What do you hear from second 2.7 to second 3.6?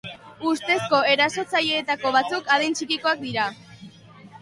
txikikoak dira.